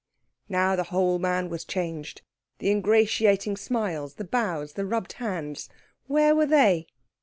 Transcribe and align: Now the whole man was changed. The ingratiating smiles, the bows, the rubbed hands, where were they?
Now 0.49 0.75
the 0.75 0.85
whole 0.89 1.19
man 1.19 1.47
was 1.47 1.63
changed. 1.63 2.23
The 2.57 2.71
ingratiating 2.71 3.55
smiles, 3.57 4.15
the 4.15 4.23
bows, 4.23 4.73
the 4.73 4.87
rubbed 4.87 5.13
hands, 5.13 5.69
where 6.07 6.33
were 6.35 6.47
they? 6.47 6.87